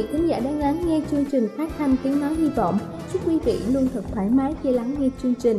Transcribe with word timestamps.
vị 0.00 0.06
khán 0.12 0.26
giả 0.26 0.40
đang 0.44 0.58
lắng 0.58 0.76
nghe 0.86 1.00
chương 1.10 1.24
trình 1.32 1.44
phát 1.56 1.70
thanh 1.78 1.96
tiếng 2.04 2.20
nói 2.20 2.34
hy 2.34 2.48
vọng. 2.48 2.74
Chúc 3.12 3.22
quý 3.28 3.38
vị 3.44 3.52
luôn 3.74 3.82
thật 3.94 4.00
thoải 4.12 4.30
mái 4.30 4.54
khi 4.62 4.72
lắng 4.72 4.94
nghe 5.00 5.08
chương 5.22 5.34
trình. 5.38 5.56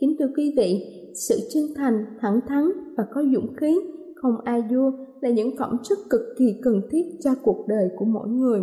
Kính 0.00 0.16
thưa 0.18 0.28
quý 0.36 0.54
vị, 0.56 0.80
sự 1.28 1.36
chân 1.54 1.62
thành, 1.76 2.04
thẳng 2.20 2.40
thắn 2.48 2.64
và 2.96 3.04
có 3.14 3.22
dũng 3.34 3.56
khí, 3.56 3.80
không 4.14 4.34
ai 4.44 4.62
vua 4.70 4.90
là 5.20 5.30
những 5.30 5.56
phẩm 5.58 5.76
chất 5.82 5.98
cực 6.10 6.20
kỳ 6.38 6.44
cần 6.62 6.80
thiết 6.90 7.02
cho 7.20 7.30
cuộc 7.42 7.64
đời 7.68 7.88
của 7.96 8.04
mỗi 8.04 8.28
người. 8.28 8.60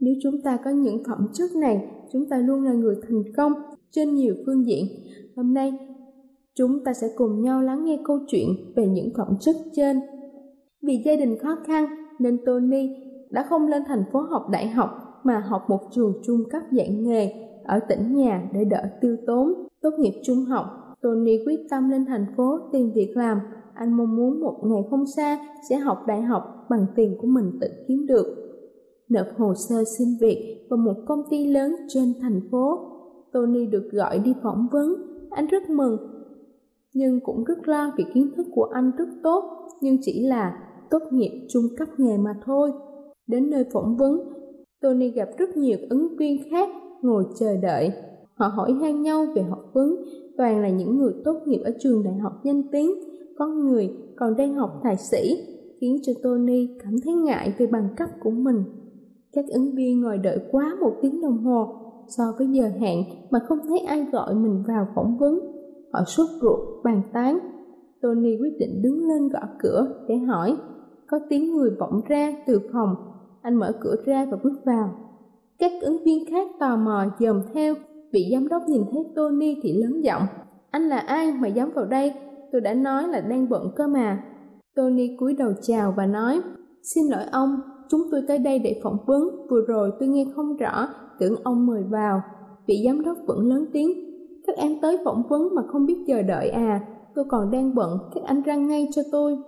Nếu 0.00 0.14
chúng 0.22 0.34
ta 0.44 0.58
có 0.64 0.70
những 0.70 1.02
phẩm 1.08 1.26
chất 1.32 1.50
này, 1.56 1.88
chúng 2.12 2.28
ta 2.30 2.36
luôn 2.36 2.62
là 2.62 2.72
người 2.72 2.94
thành 3.08 3.22
công 3.36 3.52
trên 3.90 4.14
nhiều 4.14 4.34
phương 4.46 4.66
diện. 4.66 4.84
Hôm 5.36 5.54
nay, 5.54 5.72
chúng 6.54 6.84
ta 6.84 6.92
sẽ 6.92 7.06
cùng 7.16 7.42
nhau 7.42 7.62
lắng 7.62 7.84
nghe 7.84 7.98
câu 8.04 8.18
chuyện 8.28 8.48
về 8.76 8.86
những 8.86 9.08
phẩm 9.16 9.28
chất 9.40 9.56
trên. 9.72 10.00
Vì 10.82 11.02
gia 11.04 11.16
đình 11.16 11.38
khó 11.38 11.56
khăn 11.66 11.84
nên 12.18 12.38
Tony 12.46 13.03
đã 13.34 13.42
không 13.42 13.66
lên 13.66 13.82
thành 13.86 14.04
phố 14.12 14.20
học 14.20 14.48
đại 14.50 14.68
học 14.68 15.20
mà 15.24 15.38
học 15.38 15.64
một 15.68 15.80
trường 15.90 16.12
trung 16.24 16.40
cấp 16.50 16.62
dạy 16.72 16.88
nghề 16.88 17.32
ở 17.64 17.78
tỉnh 17.88 18.14
nhà 18.14 18.50
để 18.52 18.64
đỡ 18.64 18.82
tiêu 19.00 19.16
tốn. 19.26 19.54
Tốt 19.82 19.90
nghiệp 19.98 20.20
trung 20.24 20.44
học, 20.44 20.66
Tony 21.00 21.44
quyết 21.46 21.60
tâm 21.70 21.90
lên 21.90 22.06
thành 22.06 22.26
phố 22.36 22.58
tìm 22.72 22.92
việc 22.94 23.12
làm. 23.16 23.40
Anh 23.74 23.92
mong 23.92 24.16
muốn 24.16 24.40
một 24.40 24.60
ngày 24.64 24.82
không 24.90 25.06
xa 25.06 25.38
sẽ 25.70 25.76
học 25.76 25.98
đại 26.06 26.22
học 26.22 26.66
bằng 26.70 26.86
tiền 26.96 27.16
của 27.20 27.26
mình 27.26 27.58
tự 27.60 27.68
kiếm 27.88 28.06
được. 28.06 28.26
Nộp 29.08 29.26
hồ 29.36 29.54
sơ 29.54 29.84
xin 29.98 30.08
việc 30.20 30.66
vào 30.70 30.76
một 30.76 30.94
công 31.06 31.22
ty 31.30 31.46
lớn 31.46 31.76
trên 31.88 32.14
thành 32.20 32.40
phố. 32.50 32.78
Tony 33.32 33.66
được 33.66 33.88
gọi 33.92 34.18
đi 34.18 34.34
phỏng 34.42 34.66
vấn. 34.72 34.94
Anh 35.30 35.46
rất 35.46 35.70
mừng, 35.70 35.96
nhưng 36.94 37.20
cũng 37.20 37.44
rất 37.44 37.68
lo 37.68 37.92
vì 37.96 38.04
kiến 38.14 38.30
thức 38.36 38.46
của 38.54 38.68
anh 38.74 38.90
rất 38.98 39.08
tốt, 39.22 39.68
nhưng 39.80 39.96
chỉ 40.02 40.26
là 40.26 40.58
tốt 40.90 41.02
nghiệp 41.10 41.46
trung 41.50 41.64
cấp 41.78 41.88
nghề 41.98 42.16
mà 42.16 42.34
thôi. 42.44 42.72
Đến 43.26 43.50
nơi 43.50 43.64
phỏng 43.72 43.96
vấn, 43.96 44.20
Tony 44.80 45.10
gặp 45.10 45.28
rất 45.38 45.56
nhiều 45.56 45.78
ứng 45.90 46.16
viên 46.16 46.50
khác 46.50 46.68
ngồi 47.02 47.24
chờ 47.38 47.56
đợi. 47.56 47.92
Họ 48.34 48.46
hỏi 48.46 48.72
han 48.72 49.02
nhau 49.02 49.26
về 49.34 49.42
học 49.42 49.70
vấn, 49.72 49.96
toàn 50.36 50.62
là 50.62 50.68
những 50.68 50.98
người 50.98 51.12
tốt 51.24 51.36
nghiệp 51.46 51.60
ở 51.64 51.70
trường 51.80 52.02
đại 52.02 52.14
học 52.14 52.32
danh 52.44 52.62
tiếng, 52.72 52.90
có 53.38 53.46
người 53.46 53.90
còn 54.16 54.36
đang 54.36 54.54
học 54.54 54.80
thạc 54.82 55.00
sĩ, 55.00 55.36
khiến 55.80 55.98
cho 56.02 56.12
Tony 56.22 56.68
cảm 56.84 57.00
thấy 57.04 57.14
ngại 57.14 57.54
về 57.58 57.66
bằng 57.66 57.88
cấp 57.96 58.08
của 58.20 58.30
mình. 58.30 58.64
Các 59.32 59.44
ứng 59.48 59.74
viên 59.74 60.00
ngồi 60.00 60.18
đợi 60.18 60.38
quá 60.50 60.76
một 60.80 60.92
tiếng 61.02 61.20
đồng 61.20 61.38
hồ 61.38 61.66
so 62.08 62.24
với 62.38 62.46
giờ 62.46 62.68
hẹn 62.80 63.04
mà 63.30 63.38
không 63.38 63.58
thấy 63.68 63.78
ai 63.78 64.06
gọi 64.12 64.34
mình 64.34 64.62
vào 64.68 64.86
phỏng 64.94 65.18
vấn. 65.18 65.40
Họ 65.92 66.04
sốt 66.06 66.26
ruột, 66.40 66.84
bàn 66.84 67.02
tán. 67.12 67.38
Tony 68.02 68.36
quyết 68.40 68.58
định 68.58 68.82
đứng 68.82 69.08
lên 69.08 69.28
gõ 69.28 69.40
cửa 69.58 70.04
để 70.08 70.16
hỏi. 70.16 70.56
Có 71.14 71.20
tiếng 71.28 71.56
người 71.56 71.70
vọng 71.78 72.00
ra 72.08 72.32
từ 72.46 72.60
phòng 72.72 72.94
anh 73.42 73.54
mở 73.54 73.72
cửa 73.80 73.96
ra 74.04 74.26
và 74.30 74.38
bước 74.42 74.60
vào. 74.64 74.94
Các 75.58 75.72
ứng 75.82 76.04
viên 76.04 76.30
khác 76.30 76.48
tò 76.60 76.76
mò 76.76 77.04
dòm 77.18 77.42
theo, 77.54 77.74
vị 78.12 78.28
giám 78.32 78.48
đốc 78.48 78.62
nhìn 78.68 78.82
thấy 78.92 79.04
Tony 79.16 79.60
thì 79.62 79.72
lớn 79.72 80.04
giọng. 80.04 80.22
Anh 80.70 80.88
là 80.88 80.98
ai 80.98 81.32
mà 81.32 81.48
dám 81.48 81.70
vào 81.74 81.84
đây? 81.84 82.12
Tôi 82.52 82.60
đã 82.60 82.74
nói 82.74 83.08
là 83.08 83.20
đang 83.20 83.48
bận 83.48 83.70
cơ 83.76 83.86
mà. 83.86 84.24
Tony 84.74 85.16
cúi 85.18 85.34
đầu 85.34 85.52
chào 85.62 85.94
và 85.96 86.06
nói, 86.06 86.40
Xin 86.82 87.04
lỗi 87.10 87.24
ông, 87.32 87.60
chúng 87.88 88.02
tôi 88.10 88.22
tới 88.28 88.38
đây 88.38 88.58
để 88.58 88.80
phỏng 88.82 88.98
vấn, 89.06 89.46
vừa 89.50 89.60
rồi 89.60 89.90
tôi 90.00 90.08
nghe 90.08 90.24
không 90.36 90.56
rõ, 90.56 90.88
tưởng 91.18 91.34
ông 91.44 91.66
mời 91.66 91.82
vào. 91.82 92.22
Vị 92.66 92.82
giám 92.86 93.02
đốc 93.02 93.18
vẫn 93.26 93.48
lớn 93.48 93.66
tiếng, 93.72 93.90
các 94.46 94.56
em 94.56 94.80
tới 94.82 94.98
phỏng 95.04 95.22
vấn 95.28 95.54
mà 95.54 95.62
không 95.72 95.86
biết 95.86 96.04
chờ 96.06 96.22
đợi 96.22 96.50
à, 96.50 96.80
tôi 97.14 97.24
còn 97.28 97.50
đang 97.50 97.74
bận, 97.74 97.98
các 98.14 98.24
anh 98.24 98.42
răng 98.42 98.68
ngay 98.68 98.88
cho 98.92 99.02
tôi. 99.12 99.38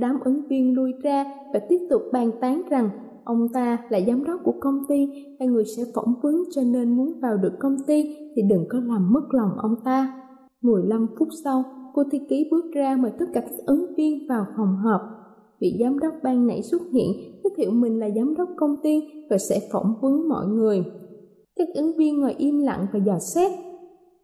Đám 0.00 0.20
ứng 0.24 0.46
viên 0.48 0.74
lui 0.74 0.92
ra 1.02 1.24
và 1.52 1.60
tiếp 1.68 1.78
tục 1.90 2.02
bàn 2.12 2.30
tán 2.40 2.62
rằng 2.70 2.90
ông 3.24 3.48
ta 3.52 3.78
là 3.88 4.00
giám 4.06 4.24
đốc 4.24 4.40
của 4.44 4.54
công 4.60 4.80
ty, 4.88 5.08
hai 5.38 5.48
người 5.48 5.64
sẽ 5.76 5.82
phỏng 5.94 6.14
vấn 6.22 6.34
cho 6.54 6.62
nên 6.62 6.96
muốn 6.96 7.20
vào 7.20 7.36
được 7.36 7.52
công 7.58 7.76
ty 7.86 8.16
thì 8.36 8.42
đừng 8.50 8.64
có 8.68 8.80
làm 8.80 9.12
mất 9.12 9.22
lòng 9.30 9.50
ông 9.58 9.74
ta. 9.84 10.22
15 10.62 11.06
phút 11.18 11.28
sau, 11.44 11.64
cô 11.94 12.02
thư 12.12 12.18
ký 12.28 12.48
bước 12.50 12.64
ra 12.74 12.96
mời 12.96 13.12
tất 13.18 13.26
cả 13.34 13.40
các 13.40 13.50
ứng 13.66 13.86
viên 13.96 14.28
vào 14.28 14.46
phòng 14.56 14.76
họp. 14.76 15.00
Vị 15.60 15.76
giám 15.80 15.98
đốc 15.98 16.14
ban 16.22 16.46
nãy 16.46 16.62
xuất 16.62 16.82
hiện, 16.92 17.12
giới 17.44 17.52
thiệu 17.56 17.70
mình 17.70 17.98
là 17.98 18.10
giám 18.16 18.34
đốc 18.34 18.48
công 18.56 18.76
ty 18.82 19.00
và 19.30 19.38
sẽ 19.38 19.60
phỏng 19.72 19.94
vấn 20.02 20.28
mọi 20.28 20.46
người. 20.46 20.84
Các 21.56 21.68
ứng 21.74 21.96
viên 21.96 22.20
ngồi 22.20 22.34
im 22.38 22.58
lặng 22.58 22.86
và 22.92 22.98
dò 23.06 23.18
xét. 23.34 23.52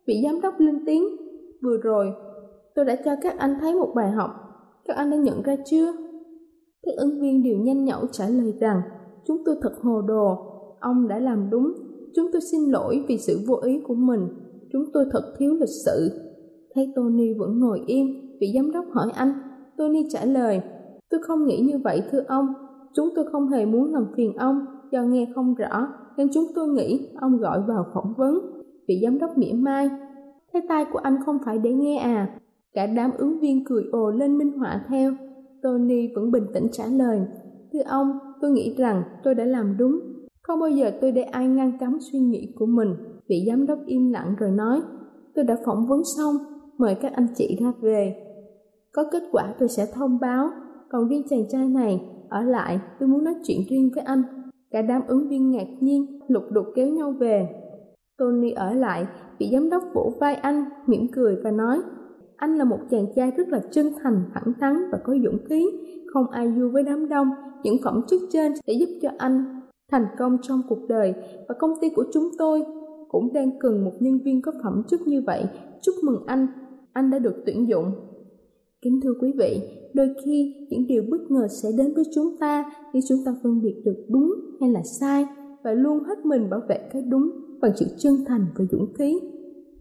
Vị 0.07 0.15
giám 0.25 0.41
đốc 0.41 0.55
lên 0.59 0.85
tiếng, 0.87 1.05
vừa 1.63 1.77
rồi, 1.77 2.13
tôi 2.75 2.85
đã 2.85 2.97
cho 3.05 3.11
các 3.23 3.39
anh 3.39 3.55
thấy 3.61 3.75
một 3.75 3.93
bài 3.95 4.11
học 4.11 4.31
các 4.89 4.97
anh 4.97 5.11
đã 5.11 5.17
nhận 5.17 5.43
ra 5.43 5.57
chưa 5.65 5.93
các 6.87 6.93
ứng 6.97 7.21
viên 7.21 7.43
đều 7.43 7.57
nhanh 7.57 7.85
nhẩu 7.85 8.07
trả 8.13 8.29
lời 8.29 8.53
rằng 8.61 8.81
chúng 9.27 9.43
tôi 9.45 9.57
thật 9.63 9.73
hồ 9.83 10.03
đồ, 10.03 10.37
ông 10.81 11.09
đã 11.09 11.19
làm 11.19 11.51
đúng, 11.51 11.73
chúng 12.15 12.27
tôi 12.33 12.41
xin 12.41 12.61
lỗi 12.71 13.05
vì 13.09 13.19
sự 13.19 13.39
vô 13.49 13.57
ý 13.65 13.81
của 13.89 13.95
mình, 13.95 14.21
chúng 14.73 14.85
tôi 14.93 15.05
thật 15.13 15.35
thiếu 15.39 15.55
lịch 15.61 15.75
sự. 15.85 16.11
Thấy 16.75 16.93
Tony 16.97 17.35
vẫn 17.39 17.61
ngồi 17.61 17.81
im, 17.87 18.07
vị 18.41 18.53
giám 18.55 18.73
đốc 18.73 18.85
hỏi 18.93 19.11
anh, 19.15 19.33
Tony 19.77 20.07
trả 20.11 20.25
lời, 20.25 20.61
tôi 21.11 21.21
không 21.23 21.47
nghĩ 21.47 21.61
như 21.61 21.79
vậy 21.85 22.03
thưa 22.11 22.25
ông, 22.29 22.47
chúng 22.95 23.09
tôi 23.17 23.25
không 23.33 23.49
hề 23.49 23.67
muốn 23.67 23.93
làm 23.93 24.07
phiền 24.17 24.37
ông 24.37 24.65
do 24.93 25.03
nghe 25.03 25.27
không 25.35 25.55
rõ 25.55 25.89
nên 26.17 26.29
chúng 26.35 26.45
tôi 26.55 26.69
nghĩ 26.69 27.09
ông 27.21 27.39
gọi 27.39 27.63
vào 27.69 27.87
phỏng 27.95 28.15
vấn. 28.17 28.63
Vị 28.89 29.01
giám 29.03 29.19
đốc 29.19 29.39
mỉa 29.39 29.53
mai, 29.53 29.91
thế 30.53 30.61
tai 30.69 30.85
của 30.93 30.99
anh 30.99 31.17
không 31.27 31.39
phải 31.45 31.59
để 31.59 31.73
nghe 31.73 31.97
à. 31.99 32.39
Cả 32.77 32.87
đám 32.87 33.11
ứng 33.19 33.41
viên 33.41 33.65
cười 33.65 33.85
ồ 33.93 34.11
lên 34.11 34.39
minh 34.39 34.59
họa 34.59 34.85
theo. 34.89 35.13
Tony 35.63 36.09
vẫn 36.15 36.31
bình 36.31 36.47
tĩnh 36.55 36.67
trả 36.73 36.85
lời, 36.87 37.21
thưa 37.73 37.83
ông, 37.87 38.19
tôi 38.41 38.51
nghĩ 38.51 38.75
rằng 38.79 39.03
tôi 39.25 39.35
đã 39.35 39.45
làm 39.45 39.77
đúng. 39.79 40.01
Không 40.43 40.61
bao 40.61 40.71
giờ 40.71 40.91
tôi 41.01 41.13
để 41.13 41.23
ai 41.23 41.49
ngăn 41.49 41.79
cấm 41.81 41.99
suy 42.13 42.19
nghĩ 42.19 42.53
của 42.59 42.67
mình. 42.67 42.89
Vị 43.29 43.45
giám 43.47 43.67
đốc 43.67 43.79
im 43.87 44.13
lặng 44.13 44.35
rồi 44.39 44.51
nói, 44.51 44.83
tôi 45.35 45.45
đã 45.45 45.57
phỏng 45.67 45.87
vấn 45.89 46.03
xong, 46.17 46.35
mời 46.79 46.95
các 46.95 47.13
anh 47.13 47.27
chị 47.37 47.59
ra 47.61 47.73
về. 47.81 48.15
Có 48.93 49.05
kết 49.13 49.23
quả 49.33 49.55
tôi 49.59 49.69
sẽ 49.69 49.87
thông 49.95 50.19
báo, 50.21 50.49
còn 50.91 51.09
riêng 51.09 51.23
chàng 51.31 51.49
trai 51.49 51.69
này, 51.69 52.01
ở 52.29 52.43
lại 52.43 52.81
tôi 53.01 53.09
muốn 53.09 53.25
nói 53.25 53.35
chuyện 53.45 53.59
riêng 53.71 53.91
với 53.95 54.05
anh. 54.05 54.23
Cả 54.71 54.83
đám 54.83 55.03
ứng 55.09 55.29
viên 55.29 55.51
ngạc 55.51 55.69
nhiên, 55.81 56.21
lục 56.29 56.45
đục 56.51 56.67
kéo 56.75 56.89
nhau 56.89 57.15
về. 57.21 57.49
Tony 58.19 58.51
ở 58.51 58.73
lại, 58.73 59.07
vị 59.39 59.49
giám 59.53 59.71
đốc 59.71 59.83
vỗ 59.95 60.13
vai 60.21 60.35
anh, 60.35 60.65
mỉm 60.87 61.07
cười 61.13 61.37
và 61.45 61.51
nói, 61.51 61.83
anh 62.37 62.57
là 62.57 62.65
một 62.65 62.79
chàng 62.91 63.07
trai 63.17 63.31
rất 63.31 63.49
là 63.49 63.61
chân 63.71 63.93
thành, 64.03 64.23
thẳng 64.35 64.53
thắn 64.61 64.91
và 64.93 64.99
có 65.05 65.15
dũng 65.25 65.39
khí, 65.49 65.67
không 66.13 66.31
ai 66.31 66.49
vui 66.49 66.69
với 66.69 66.83
đám 66.83 67.09
đông, 67.09 67.31
những 67.63 67.77
phẩm 67.85 68.03
chất 68.09 68.21
trên 68.33 68.53
sẽ 68.67 68.73
giúp 68.73 68.89
cho 69.03 69.09
anh 69.19 69.61
thành 69.93 70.07
công 70.19 70.39
trong 70.43 70.63
cuộc 70.69 70.89
đời 70.89 71.15
và 71.49 71.55
công 71.59 71.71
ty 71.81 71.89
của 71.91 72.05
chúng 72.13 72.29
tôi 72.39 72.63
cũng 73.09 73.33
đang 73.33 73.59
cần 73.61 73.85
một 73.85 73.93
nhân 74.01 74.19
viên 74.25 74.43
có 74.43 74.53
phẩm 74.63 74.83
chất 74.89 75.01
như 75.07 75.23
vậy. 75.27 75.45
Chúc 75.83 75.95
mừng 76.05 76.27
anh, 76.27 76.47
anh 76.93 77.11
đã 77.11 77.19
được 77.19 77.43
tuyển 77.47 77.69
dụng. 77.69 77.93
Kính 78.83 79.01
thưa 79.03 79.15
quý 79.21 79.33
vị, 79.39 79.61
đôi 79.95 80.15
khi 80.25 80.55
những 80.71 80.87
điều 80.87 81.03
bất 81.11 81.31
ngờ 81.31 81.49
sẽ 81.63 81.69
đến 81.79 81.93
với 81.95 82.05
chúng 82.15 82.37
ta 82.41 82.65
khi 82.93 83.01
chúng 83.09 83.19
ta 83.27 83.35
phân 83.43 83.63
biệt 83.63 83.83
được 83.85 84.07
đúng 84.09 84.35
hay 84.61 84.71
là 84.71 84.83
sai 85.01 85.27
và 85.65 85.73
luôn 85.73 86.05
hết 86.05 86.27
mình 86.27 86.51
bảo 86.51 86.61
vệ 86.69 86.89
cái 86.93 87.03
đúng 87.03 87.31
bằng 87.61 87.73
sự 87.77 87.87
chân 87.99 88.15
thành 88.27 88.47
và 88.55 88.65
dũng 88.71 88.93
khí. 88.95 89.21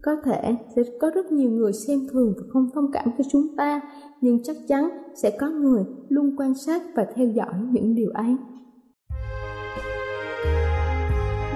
Có 0.06 0.16
thể 0.24 0.56
sẽ 0.76 0.82
có 1.00 1.10
rất 1.14 1.32
nhiều 1.32 1.50
người 1.50 1.72
xem 1.72 1.98
thường 2.12 2.34
và 2.36 2.42
không 2.52 2.70
thông 2.74 2.92
cảm 2.92 3.04
cho 3.18 3.24
chúng 3.32 3.56
ta, 3.56 3.80
nhưng 4.20 4.42
chắc 4.42 4.56
chắn 4.68 4.88
sẽ 5.22 5.30
có 5.40 5.48
người 5.48 5.84
luôn 6.08 6.36
quan 6.38 6.54
sát 6.54 6.82
và 6.96 7.06
theo 7.16 7.28
dõi 7.28 7.54
những 7.70 7.94
điều 7.94 8.10
ấy. 8.14 8.36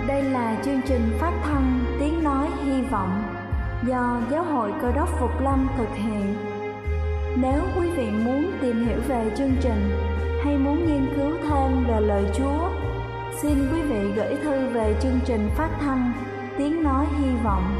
Đây 0.09 0.23
là 0.23 0.63
chương 0.65 0.81
trình 0.87 1.01
phát 1.21 1.41
thanh 1.45 1.81
Tiếng 2.01 2.25
Nói 2.25 2.49
Hy 2.65 2.83
Vọng 2.91 3.23
do 3.89 4.21
Giáo 4.31 4.45
hội 4.45 4.73
Cơ 4.83 4.93
đốc 4.97 5.09
Phục 5.21 5.31
Lâm 5.43 5.69
thực 5.79 5.89
hiện. 5.95 6.35
Nếu 7.43 7.61
quý 7.77 7.89
vị 7.97 8.07
muốn 8.25 8.45
tìm 8.63 8.77
hiểu 8.87 8.99
về 9.09 9.33
chương 9.37 9.53
trình 9.63 9.91
hay 10.45 10.59
muốn 10.59 10.87
nghiên 10.87 11.07
cứu 11.17 11.31
thêm 11.43 11.85
về 11.89 12.01
lời 12.01 12.25
Chúa, 12.39 12.69
xin 13.43 13.55
quý 13.73 13.83
vị 13.83 14.13
gửi 14.17 14.37
thư 14.43 14.69
về 14.75 14.97
chương 15.03 15.21
trình 15.25 15.49
phát 15.57 15.79
thanh 15.81 16.13
Tiếng 16.59 16.83
Nói 16.83 17.07
Hy 17.19 17.31
Vọng 17.45 17.80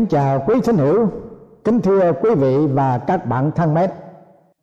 Kính 0.00 0.08
chào 0.08 0.42
quý 0.46 0.60
thính 0.60 0.76
hữu, 0.76 1.08
kính 1.64 1.80
thưa 1.80 2.12
quý 2.22 2.34
vị 2.34 2.66
và 2.66 2.98
các 2.98 3.26
bạn 3.26 3.50
thân 3.50 3.74
mến. 3.74 3.90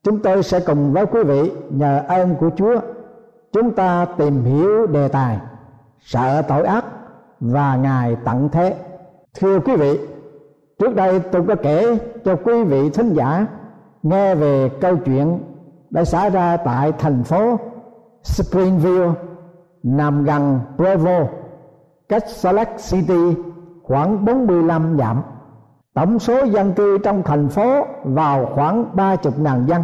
Chúng 0.04 0.20
tôi 0.20 0.44
sẽ 0.44 0.60
cùng 0.60 0.94
với 0.94 1.06
quý 1.06 1.24
vị 1.24 1.52
nhờ 1.70 2.04
ơn 2.08 2.36
của 2.36 2.50
Chúa 2.58 2.80
chúng 3.52 3.72
ta 3.72 4.06
tìm 4.18 4.44
hiểu 4.44 4.88
đề 4.88 5.08
tài 5.08 5.38
sợ 6.00 6.42
tội 6.42 6.64
ác 6.64 6.86
và 7.40 7.76
ngài 7.76 8.18
tận 8.26 8.50
thế. 8.52 8.76
Thưa 9.40 9.60
quý 9.60 9.76
vị, 9.76 10.00
trước 10.80 10.96
đây 10.96 11.20
tôi 11.20 11.44
có 11.48 11.56
kể 11.56 11.98
cho 12.26 12.36
quý 12.44 12.64
vị 12.64 12.90
thính 12.90 13.14
giả 13.14 13.48
nghe 14.04 14.36
về 14.36 14.70
câu 14.82 14.98
chuyện 15.06 15.40
đã 15.90 16.06
xảy 16.06 16.30
ra 16.30 16.58
tại 16.58 16.92
thành 16.92 17.24
phố 17.24 17.60
Springville 18.24 19.12
nằm 19.84 20.24
gần 20.24 20.60
Provo, 20.78 21.20
cách 22.10 22.24
Salt 22.28 22.56
Lake 22.56 22.78
City 22.78 23.36
khoảng 23.88 24.26
45 24.26 24.98
dặm. 25.00 25.22
Tổng 25.94 26.20
số 26.20 26.44
dân 26.44 26.74
cư 26.74 26.98
trong 26.98 27.24
thành 27.24 27.50
phố 27.50 27.86
vào 28.04 28.46
khoảng 28.56 28.96
30 28.96 29.34
ngàn 29.38 29.66
dân. 29.68 29.84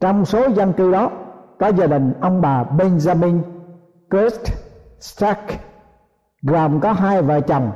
Trong 0.00 0.24
số 0.24 0.48
dân 0.48 0.72
cư 0.72 0.92
đó 0.92 1.10
có 1.58 1.68
gia 1.68 1.86
đình 1.86 2.12
ông 2.20 2.40
bà 2.40 2.64
Benjamin 2.64 3.38
Kurt 4.10 4.52
Stark 5.00 5.38
gồm 6.42 6.80
có 6.80 6.92
hai 6.92 7.22
vợ 7.22 7.40
chồng 7.40 7.70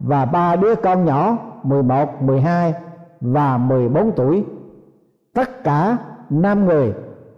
và 0.00 0.24
ba 0.24 0.56
đứa 0.56 0.74
con 0.74 1.04
nhỏ 1.04 1.36
11, 1.62 2.22
12 2.22 2.74
và 3.20 3.58
14 3.58 4.12
tuổi. 4.16 4.44
Tất 5.34 5.64
cả 5.64 5.96
năm 6.30 6.66
người 6.66 6.94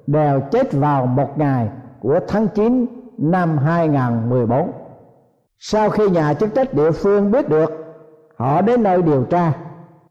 đều 0.06 0.40
chết 0.50 0.72
vào 0.72 1.06
một 1.06 1.38
ngày 1.38 1.68
của 2.00 2.20
tháng 2.28 2.48
9 2.48 2.86
năm 3.18 3.58
2014 3.58 4.72
sau 5.58 5.90
khi 5.90 6.10
nhà 6.10 6.34
chức 6.34 6.54
trách 6.54 6.74
địa 6.74 6.90
phương 6.90 7.30
biết 7.30 7.48
được, 7.48 7.70
họ 8.36 8.62
đến 8.62 8.82
nơi 8.82 9.02
điều 9.02 9.24
tra, 9.24 9.52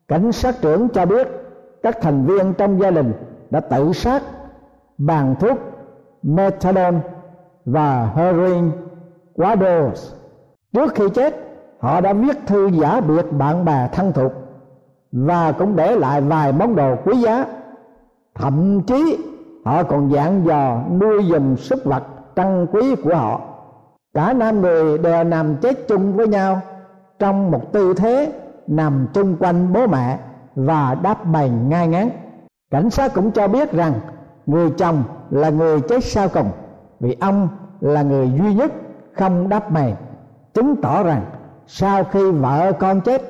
cảnh 0.08 0.32
sát 0.32 0.56
trưởng 0.62 0.90
cho 0.90 1.06
biết 1.06 1.28
các 1.84 1.98
thành 2.02 2.26
viên 2.26 2.54
trong 2.54 2.82
gia 2.82 2.92
đình 2.92 3.14
đã 3.50 3.60
tự 3.60 3.94
sát 3.94 4.24
bằng 4.98 5.36
thuốc 5.40 5.58
methadone 6.24 6.98
và 7.66 8.12
heroin 8.16 8.72
quá 9.34 9.56
dose 9.56 10.16
trước 10.74 10.96
khi 10.96 11.10
chết, 11.10 11.36
họ 11.80 12.02
đã 12.02 12.14
viết 12.14 12.38
thư 12.48 12.68
giả 12.68 13.02
biệt 13.02 13.32
bạn 13.32 13.66
bè 13.66 13.90
thân 13.94 14.12
thuộc 14.14 14.32
và 15.12 15.52
cũng 15.52 15.76
để 15.76 15.96
lại 15.96 16.22
vài 16.22 16.52
món 16.52 16.76
đồ 16.76 16.96
quý 17.06 17.18
giá. 17.18 17.46
Thậm 18.36 18.82
chí, 18.82 19.18
họ 19.66 19.84
còn 19.84 20.12
dạng 20.12 20.46
dò 20.46 20.82
nuôi 21.00 21.24
dùm 21.30 21.56
súc 21.56 21.80
vật 21.84 22.04
trân 22.36 22.68
quý 22.72 22.96
của 22.96 23.16
họ 23.16 23.42
cả 24.16 24.34
năm 24.34 24.62
người 24.62 24.98
đều 24.98 25.24
nằm 25.24 25.56
chết 25.56 25.88
chung 25.88 26.14
với 26.14 26.28
nhau. 26.28 26.62
Trong 27.20 27.52
một 27.52 27.74
tư 27.74 27.94
thế, 27.94 28.34
nằm 28.68 29.08
chung 29.14 29.36
quanh 29.40 29.74
bố 29.74 29.88
mẹ 29.88 30.20
và 30.56 30.96
đáp 30.96 31.26
bành 31.26 31.70
ngai 31.70 31.88
ngán. 31.88 32.10
Cảnh 32.72 32.90
sát 32.90 33.14
cũng 33.14 33.32
cho 33.32 33.48
biết 33.48 33.72
rằng, 33.72 33.94
người 34.46 34.70
chồng 34.78 35.04
là 35.30 35.50
người 35.50 35.82
chết 35.82 36.04
sau 36.04 36.30
cùng, 36.30 36.50
vì 37.00 37.18
ông 37.20 37.48
là 37.82 38.02
người 38.02 38.32
duy 38.40 38.54
nhất 38.54 38.72
không 39.14 39.50
đáp 39.50 39.72
mày 39.72 39.96
chứng 40.54 40.76
tỏ 40.82 41.04
rằng, 41.04 41.26
sau 41.68 42.04
khi 42.04 42.32
vợ 42.32 42.72
con 42.80 43.02
chết, 43.02 43.22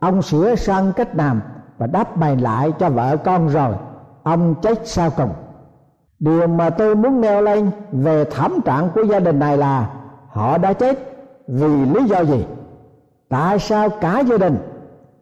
ông 0.00 0.22
sửa 0.22 0.54
sang 0.54 0.92
cách 0.92 1.16
làm 1.16 1.40
và 1.78 1.86
đáp 1.86 2.16
bày 2.16 2.36
lại 2.36 2.72
cho 2.78 2.90
vợ 2.90 3.16
con 3.16 3.48
rồi, 3.48 3.74
ông 4.22 4.54
chết 4.62 4.88
sau 4.88 5.10
cùng. 5.16 5.30
Điều 6.18 6.46
mà 6.46 6.70
tôi 6.70 6.96
muốn 6.96 7.20
nêu 7.20 7.42
lên 7.42 7.70
về 7.92 8.24
thảm 8.24 8.60
trạng 8.64 8.88
của 8.94 9.02
gia 9.02 9.20
đình 9.20 9.38
này 9.38 9.56
là 9.56 9.90
họ 10.36 10.58
đã 10.58 10.72
chết 10.72 10.98
vì 11.48 11.84
lý 11.94 12.04
do 12.04 12.24
gì? 12.24 12.46
Tại 13.28 13.58
sao 13.58 13.88
cả 13.88 14.20
gia 14.20 14.36
đình 14.36 14.58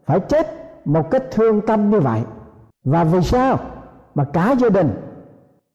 phải 0.07 0.21
chết 0.21 0.47
một 0.85 1.11
cách 1.11 1.23
thương 1.31 1.61
tâm 1.61 1.91
như 1.91 2.01
vậy? 2.01 2.21
Và 2.85 3.05
vì 3.05 3.23
sao 3.23 3.59
mà 4.15 4.25
cả 4.25 4.55
gia 4.59 4.69
đình 4.69 4.91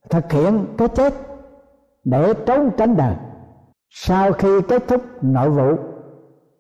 thực 0.10 0.32
hiện 0.32 0.66
cái 0.78 0.88
chết 0.88 1.14
để 2.04 2.34
trốn 2.46 2.72
tránh 2.78 2.98
đời? 2.98 3.16
Sau 3.90 4.32
khi 4.32 4.62
kết 4.62 4.88
thúc 4.88 5.02
nội 5.22 5.50
vụ, 5.50 5.76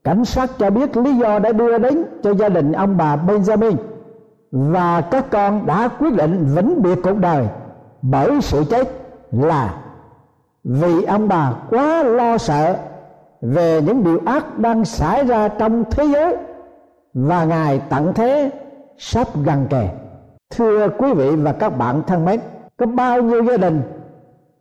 cảnh 0.03 0.25
sát 0.25 0.49
cho 0.59 0.69
biết 0.69 0.97
lý 0.97 1.17
do 1.17 1.39
đã 1.39 1.51
đưa 1.51 1.77
đến 1.77 2.03
cho 2.23 2.33
gia 2.33 2.49
đình 2.49 2.71
ông 2.71 2.97
bà 2.97 3.15
benjamin 3.15 3.75
và 4.51 5.01
các 5.01 5.25
con 5.31 5.65
đã 5.65 5.89
quyết 5.99 6.13
định 6.13 6.45
vĩnh 6.55 6.81
biệt 6.81 6.99
cuộc 7.03 7.17
đời 7.17 7.47
bởi 8.01 8.41
sự 8.41 8.63
chết 8.69 8.87
là 9.31 9.88
vì 10.63 11.03
ông 11.03 11.27
bà 11.27 11.53
quá 11.69 12.03
lo 12.03 12.37
sợ 12.37 12.75
về 13.41 13.81
những 13.81 14.03
điều 14.03 14.19
ác 14.25 14.57
đang 14.57 14.85
xảy 14.85 15.25
ra 15.25 15.47
trong 15.47 15.83
thế 15.91 16.05
giới, 16.05 16.37
và 17.13 17.45
ngài 17.45 17.81
tận 17.89 18.13
thế 18.13 18.51
sắp 18.97 19.27
gần 19.43 19.67
kề. 19.69 19.89
Thưa 20.49 20.87
quý 20.89 21.13
vị 21.13 21.35
và 21.35 21.51
các 21.51 21.69
bạn 21.69 22.03
thân 22.07 22.25
mến, 22.25 22.39
có 22.77 22.85
bao 22.85 23.21
nhiêu 23.21 23.43
gia 23.43 23.57
đình 23.57 23.81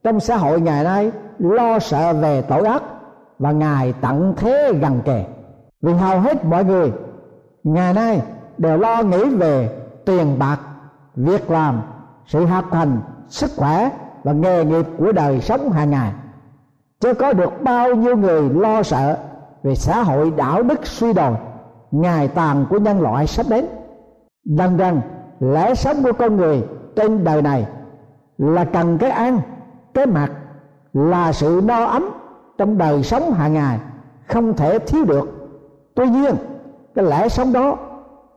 trong 0.04 0.20
xã 0.20 0.36
hội 0.36 0.60
ngày 0.60 0.84
nay 0.84 1.10
lo 1.38 1.78
sợ 1.78 2.12
về 2.12 2.42
tội 2.42 2.66
ác, 2.66 2.82
và 3.38 3.52
ngài 3.52 3.94
tận 4.00 4.34
thế 4.36 4.72
gần 4.80 5.00
kề? 5.04 5.24
Vì 5.82 5.92
hầu 5.92 6.20
hết 6.20 6.44
mọi 6.44 6.64
người 6.64 6.92
ngày 7.64 7.94
nay 7.94 8.22
đều 8.58 8.78
lo 8.78 9.02
nghĩ 9.02 9.24
về 9.24 9.78
tiền 10.04 10.38
bạc, 10.38 10.58
việc 11.16 11.50
làm, 11.50 11.82
sự 12.26 12.46
học 12.46 12.72
hành, 12.72 13.00
sức 13.28 13.50
khỏe 13.56 13.90
và 14.24 14.32
nghề 14.32 14.64
nghiệp 14.64 14.86
của 14.98 15.12
đời 15.12 15.40
sống 15.40 15.70
hàng 15.70 15.90
ngày. 15.90 16.12
Chứ 17.00 17.14
có 17.14 17.32
được 17.32 17.62
bao 17.62 17.94
nhiêu 17.94 18.16
người 18.16 18.50
lo 18.50 18.82
sợ 18.82 19.16
về 19.62 19.74
xã 19.74 20.02
hội 20.02 20.32
đạo 20.36 20.62
đức 20.62 20.86
suy 20.86 21.12
đồi, 21.12 21.32
ngày 21.90 22.28
tàn 22.28 22.66
của 22.70 22.78
nhân 22.78 23.00
loại 23.00 23.26
sắp 23.26 23.46
đến. 23.48 23.66
Đằng 24.44 24.76
rằng 24.76 25.00
lẽ 25.40 25.74
sống 25.74 25.96
của 26.02 26.12
con 26.12 26.36
người 26.36 26.64
trên 26.96 27.24
đời 27.24 27.42
này 27.42 27.66
là 28.38 28.64
cần 28.64 28.98
cái 28.98 29.10
ăn, 29.10 29.40
cái 29.94 30.06
mặc, 30.06 30.30
là 30.92 31.32
sự 31.32 31.60
no 31.64 31.84
ấm 31.84 32.08
trong 32.58 32.78
đời 32.78 33.02
sống 33.02 33.32
hàng 33.32 33.54
ngày, 33.54 33.78
không 34.26 34.56
thể 34.56 34.78
thiếu 34.78 35.04
được. 35.04 35.30
Tuy 35.94 36.08
nhiên, 36.08 36.34
cái 36.94 37.04
lẽ 37.04 37.28
sống 37.28 37.52
đó, 37.52 37.76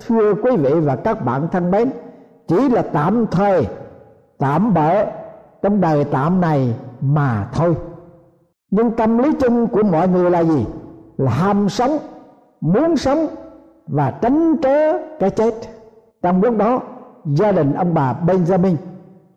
thưa 0.08 0.34
quý 0.34 0.58
vị 0.58 0.74
và 0.80 0.96
các 0.96 1.26
bạn 1.26 1.48
thân 1.52 1.72
mến, 1.72 1.90
chỉ 2.48 2.70
là 2.70 2.82
tạm 2.82 3.26
thời, 3.32 3.68
tạm 4.38 4.74
bỡ 4.74 5.06
trong 5.62 5.82
đời 5.82 6.04
tạm 6.04 6.42
này 6.42 6.76
mà 7.02 7.48
thôi. 7.54 7.76
Nhưng 8.72 8.92
tâm 8.92 9.18
lý 9.18 9.32
chung 9.40 9.68
của 9.68 9.84
mọi 9.84 10.08
người 10.08 10.32
là 10.32 10.44
gì? 10.44 10.66
Là 11.18 11.32
ham 11.32 11.70
sống, 11.70 11.98
muốn 12.62 12.98
sống 12.98 13.28
và 13.88 14.12
tránh 14.12 14.56
trớ 14.64 14.98
cái 15.20 15.30
chết. 15.30 15.54
Trong 16.22 16.44
lúc 16.44 16.58
đó, 16.58 16.82
gia 17.26 17.52
đình 17.52 17.74
ông 17.74 17.94
bà 17.94 18.16
benjamin 18.26 18.76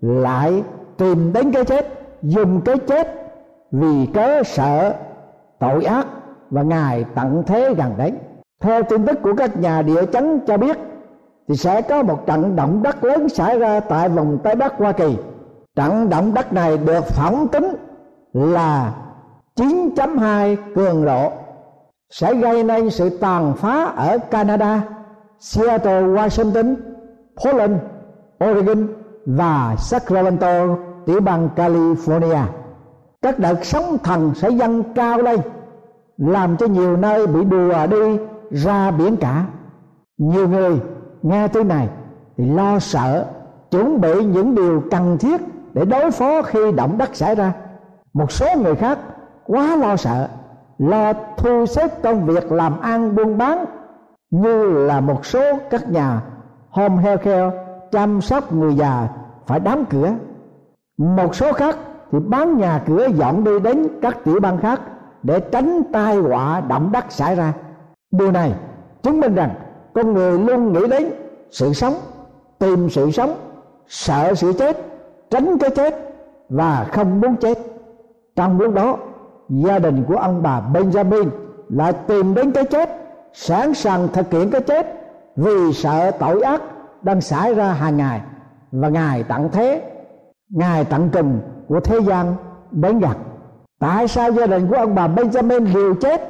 lại 0.00 0.62
tìm 0.96 1.32
đến 1.32 1.52
cái 1.52 1.64
chết, 1.64 1.86
dùng 2.22 2.60
cái 2.60 2.78
chết 2.78 3.08
vì 3.70 4.06
cớ 4.06 4.42
sợ, 4.42 4.94
tội 5.58 5.84
ác 5.84 6.06
và 6.50 6.62
ngài 6.62 7.04
tận 7.14 7.42
thế 7.46 7.74
gần 7.74 7.94
đến. 7.98 8.18
Theo 8.60 8.82
tin 8.82 9.06
tức 9.06 9.18
của 9.22 9.34
các 9.36 9.60
nhà 9.60 9.82
địa 9.82 10.06
chấn 10.06 10.40
cho 10.46 10.56
biết, 10.56 10.78
thì 11.48 11.56
sẽ 11.56 11.82
có 11.82 12.02
một 12.02 12.26
trận 12.26 12.56
động 12.56 12.82
đất 12.82 13.04
lớn 13.04 13.28
xảy 13.28 13.58
ra 13.58 13.80
tại 13.80 14.08
vùng 14.08 14.38
tây 14.38 14.54
bắc 14.54 14.78
hoa 14.78 14.92
kỳ 14.92 15.16
trận 15.76 16.10
động 16.10 16.34
đất 16.34 16.52
này 16.52 16.78
được 16.78 17.04
phỏng 17.04 17.48
tính 17.48 17.76
là 18.32 18.94
9.2 19.56 20.56
cường 20.74 21.04
độ 21.04 21.32
sẽ 22.10 22.34
gây 22.34 22.64
nên 22.64 22.90
sự 22.90 23.18
tàn 23.18 23.54
phá 23.56 23.84
ở 23.84 24.18
Canada, 24.18 24.82
Seattle, 25.38 26.02
Washington, 26.02 26.76
Portland, 27.44 27.76
Oregon 28.44 28.86
và 29.26 29.76
Sacramento, 29.78 30.76
tiểu 31.06 31.20
bang 31.20 31.48
California. 31.56 32.42
Các 33.22 33.38
đợt 33.38 33.64
sóng 33.64 33.98
thần 34.04 34.32
sẽ 34.34 34.50
dâng 34.50 34.82
cao 34.94 35.18
lên, 35.18 35.40
làm 36.16 36.56
cho 36.56 36.66
nhiều 36.66 36.96
nơi 36.96 37.26
bị 37.26 37.44
đùa 37.44 37.86
đi 37.90 38.18
ra 38.50 38.90
biển 38.90 39.16
cả. 39.16 39.46
Nhiều 40.18 40.48
người 40.48 40.80
nghe 41.22 41.48
tin 41.48 41.68
này 41.68 41.88
thì 42.36 42.44
lo 42.44 42.78
sợ, 42.78 43.26
chuẩn 43.70 44.00
bị 44.00 44.24
những 44.24 44.54
điều 44.54 44.82
cần 44.90 45.18
thiết 45.18 45.40
để 45.74 45.84
đối 45.84 46.10
phó 46.10 46.42
khi 46.42 46.72
động 46.72 46.98
đất 46.98 47.16
xảy 47.16 47.34
ra. 47.34 47.52
Một 48.12 48.32
số 48.32 48.46
người 48.62 48.74
khác 48.74 48.98
quá 49.46 49.76
lo 49.76 49.96
sợ, 49.96 50.28
lo 50.78 51.12
thu 51.36 51.66
xếp 51.66 52.02
công 52.02 52.26
việc 52.26 52.52
làm 52.52 52.80
ăn 52.80 53.16
buôn 53.16 53.38
bán, 53.38 53.64
như 54.30 54.86
là 54.86 55.00
một 55.00 55.26
số 55.26 55.58
các 55.70 55.90
nhà 55.90 56.20
home 56.70 57.02
health 57.02 57.22
care 57.22 57.50
chăm 57.92 58.20
sóc 58.20 58.52
người 58.52 58.74
già 58.74 59.08
phải 59.46 59.60
đóng 59.60 59.84
cửa. 59.90 60.10
Một 60.98 61.34
số 61.34 61.52
khác 61.52 61.76
thì 62.12 62.18
bán 62.18 62.58
nhà 62.58 62.82
cửa 62.86 63.06
dọn 63.06 63.44
đi 63.44 63.58
đến 63.60 63.88
các 64.02 64.24
tiểu 64.24 64.40
bang 64.40 64.58
khác 64.58 64.80
để 65.22 65.40
tránh 65.40 65.82
tai 65.92 66.16
họa 66.16 66.60
động 66.60 66.92
đất 66.92 67.04
xảy 67.08 67.34
ra. 67.34 67.52
Điều 68.10 68.32
này 68.32 68.52
chứng 69.02 69.20
minh 69.20 69.34
rằng 69.34 69.50
con 69.94 70.12
người 70.12 70.38
luôn 70.38 70.72
nghĩ 70.72 70.86
đến 70.90 71.12
sự 71.50 71.72
sống, 71.72 71.94
tìm 72.58 72.90
sự 72.90 73.10
sống, 73.10 73.34
sợ 73.86 74.34
sự 74.34 74.52
chết 74.52 74.93
tránh 75.34 75.58
cái 75.58 75.70
chết 75.70 75.94
và 76.48 76.86
không 76.92 77.20
muốn 77.20 77.36
chết. 77.36 77.58
Trong 78.36 78.60
lúc 78.60 78.74
đó, 78.74 78.96
gia 79.48 79.78
đình 79.78 80.04
của 80.08 80.16
ông 80.16 80.42
bà 80.42 80.62
benjamin 80.72 81.28
lại 81.68 81.92
tìm 81.92 82.34
đến 82.34 82.52
cái 82.52 82.64
chết, 82.64 82.90
sẵn 83.32 83.74
sàng 83.74 84.08
thực 84.08 84.32
hiện 84.32 84.50
cái 84.50 84.60
chết 84.60 84.86
vì 85.36 85.72
sợ 85.72 86.10
tội 86.10 86.42
ác 86.42 86.62
đang 87.02 87.20
xảy 87.20 87.54
ra 87.54 87.72
hàng 87.72 87.96
ngày 87.96 88.20
và 88.72 88.88
ngài 88.88 89.22
tận 89.22 89.48
thế, 89.52 89.82
ngài 90.50 90.84
tận 90.84 91.10
cùng 91.12 91.40
của 91.68 91.80
thế 91.80 92.00
gian 92.00 92.34
đến 92.70 92.98
gần 92.98 93.16
tại 93.80 94.08
sao 94.08 94.32
gia 94.32 94.46
đình 94.46 94.68
của 94.68 94.76
ông 94.76 94.94
bà 94.94 95.08
benjamin 95.08 95.74
liều 95.74 95.94
chết 95.94 96.20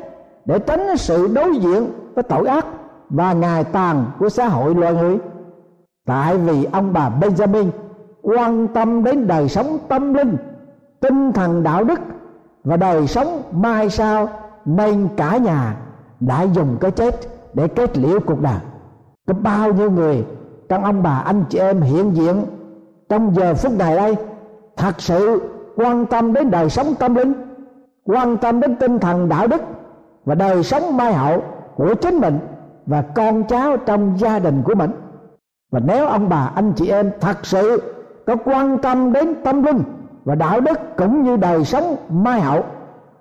để 0.45 0.59
tránh 0.59 0.97
sự 0.97 1.29
đối 1.35 1.57
diện 1.57 1.87
với 2.15 2.23
tội 2.23 2.47
ác 2.47 2.67
và 3.11 3.33
ngài 3.33 3.65
tàn 3.65 4.05
của 4.19 4.29
xã 4.29 4.49
hội 4.49 4.75
loài 4.75 4.95
người? 4.95 5.19
Tại 6.07 6.39
vì 6.39 6.65
ông 6.73 6.93
bà 6.93 7.11
benjamin 7.21 7.71
quan 8.25 8.69
tâm 8.69 9.05
đến 9.05 9.27
đời 9.27 9.49
sống 9.49 9.79
tâm 9.89 10.15
linh, 10.15 10.37
tinh 11.01 11.33
thần 11.33 11.63
đạo 11.63 11.85
đức 11.85 12.01
và 12.65 12.77
đời 12.77 13.07
sống 13.07 13.43
mai 13.53 13.91
sau 13.91 14.29
nên 14.65 15.09
cả 15.17 15.37
nhà 15.37 15.77
đã 16.21 16.43
dùng 16.43 16.77
cái 16.81 16.91
chết 16.91 17.15
để 17.55 17.69
kết 17.69 17.99
liễu 17.99 18.21
cuộc 18.21 18.41
đời. 18.41 18.59
Có 19.27 19.35
bao 19.35 19.73
nhiêu 19.73 19.91
người 19.91 20.25
trong 20.69 20.85
ông 20.85 21.03
bà, 21.03 21.23
anh 21.25 21.45
chị 21.49 21.59
em 21.59 21.81
hiện 21.81 22.17
diện 22.17 22.45
trong 23.09 23.35
giờ 23.35 23.55
phút 23.55 23.73
này 23.79 23.97
đây, 23.97 24.17
thật 24.77 24.95
sự 24.99 25.43
quan 25.77 26.07
tâm 26.07 26.33
đến 26.33 26.51
đời 26.51 26.71
sống 26.71 26.95
tâm 26.99 27.15
linh, 27.15 27.33
quan 28.05 28.37
tâm 28.37 28.61
đến 28.61 28.77
tinh 28.77 28.99
thần 28.99 29.29
đạo 29.29 29.47
đức 29.47 29.63
và 30.25 30.35
đời 30.35 30.63
sống 30.63 30.97
mai 30.97 31.13
hậu 31.13 31.43
của 31.77 31.95
chính 31.95 32.19
mình 32.19 32.39
và 32.87 33.03
con 33.03 33.45
cháu 33.45 33.77
trong 33.77 34.15
gia 34.19 34.39
đình 34.39 34.63
của 34.65 34.75
mình. 34.75 34.91
Và 35.73 35.81
nếu 35.85 36.07
ông 36.07 36.29
bà, 36.29 36.53
anh 36.55 36.73
chị 36.77 36.89
em 36.89 37.11
thật 37.21 37.47
sự 37.47 37.94
có 38.27 38.37
quan 38.45 38.79
tâm 38.79 39.13
đến 39.13 39.35
tâm 39.45 39.63
linh 39.63 39.83
và 40.25 40.35
đạo 40.35 40.61
đức 40.61 40.79
cũng 40.97 41.23
như 41.23 41.37
đời 41.37 41.65
sống 41.65 41.97
mai 42.09 42.41
hậu 42.41 42.65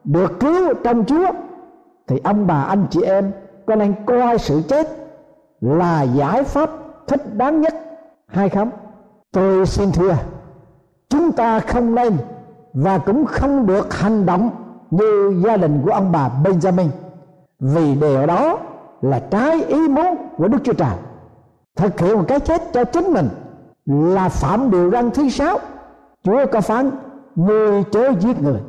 được 0.04 0.40
cứu 0.40 0.74
trong 0.84 1.06
Chúa, 1.06 1.32
thì 2.08 2.20
ông 2.24 2.48
bà, 2.48 2.62
anh 2.62 2.86
chị 2.90 3.02
em 3.02 3.32
có 3.66 3.76
nên 3.76 3.94
coi 4.06 4.38
sự 4.38 4.62
chết 4.68 4.88
là 5.62 6.04
giải 6.04 6.44
pháp 6.44 6.70
thích 7.08 7.36
đáng 7.36 7.62
nhất 7.62 7.74
hay 8.28 8.50
không? 8.50 8.70
Tôi 9.32 9.66
xin 9.66 9.92
thưa, 9.92 10.16
chúng 11.10 11.32
ta 11.32 11.60
không 11.60 11.96
nên 11.96 12.14
và 12.74 12.98
cũng 12.98 13.26
không 13.26 13.66
được 13.66 13.94
hành 13.94 14.26
động 14.26 14.50
như 14.92 15.42
gia 15.46 15.58
đình 15.58 15.82
của 15.86 15.92
ông 15.92 16.12
bà 16.12 16.30
Benjamin, 16.44 16.88
vì 17.60 17.96
điều 17.96 18.26
đó 18.26 18.58
là 19.02 19.20
trái 19.20 19.64
ý 19.64 19.88
muốn 19.88 20.16
của 20.38 20.48
Đức 20.48 20.58
Chúa 20.64 20.74
Trời 20.74 20.96
thực 21.76 22.00
hiện 22.00 22.18
một 22.18 22.26
cái 22.28 22.40
chết 22.40 22.62
cho 22.74 22.84
chính 22.84 23.14
mình 23.14 23.30
là 23.86 24.30
phạm 24.30 24.72
điều 24.72 24.92
răn 24.92 25.12
thứ 25.12 25.30
sáu. 25.30 25.60
Chúa 26.24 26.46
có 26.52 26.62
phán 26.62 26.92
người 27.36 27.84
chớ 27.92 28.12
giết 28.20 28.42
người. 28.42 28.62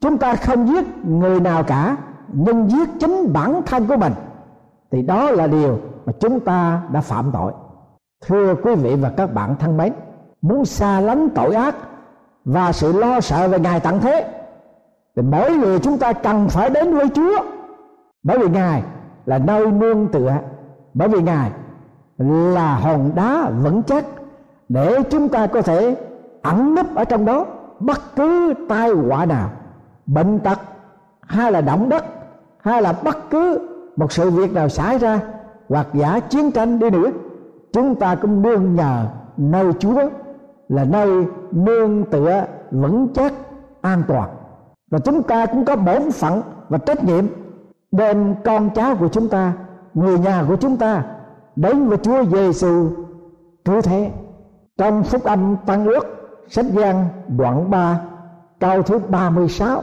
Chúng 0.00 0.18
ta 0.18 0.34
không 0.34 0.68
giết 0.68 0.84
người 1.06 1.40
nào 1.40 1.62
cả, 1.62 1.96
nhưng 2.32 2.70
giết 2.70 2.88
chính 3.00 3.32
bản 3.32 3.62
thân 3.66 3.86
của 3.86 3.96
mình. 3.96 4.12
Thì 4.90 5.02
đó 5.02 5.30
là 5.30 5.46
điều 5.46 5.78
mà 6.06 6.12
chúng 6.20 6.40
ta 6.40 6.82
đã 6.92 7.00
phạm 7.00 7.30
tội. 7.32 7.52
Thưa 8.26 8.54
quý 8.54 8.74
vị 8.74 8.96
và 8.96 9.10
các 9.16 9.34
bạn 9.34 9.56
thân 9.58 9.76
mến, 9.76 9.92
muốn 10.42 10.64
xa 10.64 11.00
lánh 11.00 11.28
tội 11.34 11.54
ác 11.54 11.76
và 12.44 12.72
sự 12.72 12.92
lo 12.92 13.20
sợ 13.20 13.48
về 13.48 13.58
ngài 13.58 13.80
tận 13.80 14.00
thế, 14.00 14.28
thì 15.16 15.22
mỗi 15.22 15.56
người 15.56 15.78
chúng 15.78 15.98
ta 15.98 16.12
cần 16.12 16.48
phải 16.48 16.70
đến 16.70 16.94
với 16.94 17.08
chúa. 17.08 17.38
Bởi 18.22 18.38
vì 18.38 18.48
ngài 18.48 18.82
là 19.26 19.38
nơi 19.38 19.66
nương 19.66 20.08
tựa. 20.08 20.32
Bởi 20.94 21.08
vì 21.08 21.22
ngài 21.22 21.50
là 22.18 22.74
hòn 22.74 23.10
đá 23.14 23.50
vững 23.62 23.82
chắc 23.82 24.04
để 24.72 25.02
chúng 25.10 25.28
ta 25.28 25.46
có 25.46 25.62
thể 25.62 25.96
ẩn 26.42 26.74
nấp 26.74 26.94
ở 26.94 27.04
trong 27.04 27.24
đó 27.24 27.46
bất 27.80 28.00
cứ 28.16 28.54
tai 28.68 28.90
họa 28.90 29.24
nào, 29.24 29.50
bệnh 30.06 30.38
tật 30.38 30.58
hay 31.20 31.52
là 31.52 31.60
động 31.60 31.88
đất 31.88 32.04
hay 32.58 32.82
là 32.82 32.92
bất 33.04 33.30
cứ 33.30 33.68
một 33.96 34.12
sự 34.12 34.30
việc 34.30 34.52
nào 34.52 34.68
xảy 34.68 34.98
ra 34.98 35.20
hoặc 35.68 35.86
giả 35.92 36.20
chiến 36.20 36.50
tranh 36.50 36.78
đi 36.78 36.90
nữa, 36.90 37.10
chúng 37.72 37.94
ta 37.94 38.14
cũng 38.14 38.42
nương 38.42 38.74
nhờ 38.74 39.06
nơi 39.36 39.72
Chúa 39.78 40.00
là 40.68 40.84
nơi 40.84 41.26
nương 41.50 42.04
tựa 42.04 42.44
vững 42.70 43.08
chắc, 43.14 43.32
an 43.80 44.02
toàn. 44.08 44.30
Và 44.90 44.98
chúng 44.98 45.22
ta 45.22 45.46
cũng 45.46 45.64
có 45.64 45.76
bổn 45.76 46.10
phận 46.10 46.42
và 46.68 46.78
trách 46.78 47.04
nhiệm 47.04 47.26
đem 47.92 48.34
con 48.44 48.70
cháu 48.74 48.96
của 48.96 49.08
chúng 49.08 49.28
ta, 49.28 49.52
người 49.94 50.18
nhà 50.18 50.44
của 50.48 50.56
chúng 50.56 50.76
ta, 50.76 51.04
đến 51.56 51.88
với 51.88 51.98
Chúa 51.98 52.24
Giêsu 52.24 52.88
cứu 53.64 53.80
thế 53.80 54.10
trong 54.78 55.04
phúc 55.04 55.24
âm 55.24 55.56
tăng 55.66 55.84
ước, 55.84 56.04
sách 56.48 56.66
gian 56.66 57.08
đoạn 57.28 57.70
3 57.70 58.00
câu 58.60 58.82
thứ 58.82 58.98
36 58.98 59.82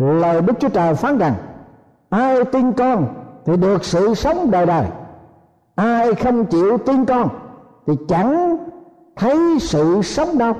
lời 0.00 0.40
Đức 0.40 0.52
Chúa 0.60 0.68
Trời 0.68 0.94
phán 0.94 1.18
rằng, 1.18 1.34
ai 2.10 2.44
tin 2.44 2.72
con 2.72 3.06
thì 3.46 3.56
được 3.56 3.84
sự 3.84 4.14
sống 4.14 4.50
đời 4.50 4.66
đời. 4.66 4.86
Ai 5.74 6.14
không 6.14 6.44
chịu 6.44 6.78
tin 6.78 7.04
con 7.04 7.28
thì 7.86 7.92
chẳng 8.08 8.56
thấy 9.16 9.58
sự 9.60 10.02
sống 10.02 10.38
đâu. 10.38 10.52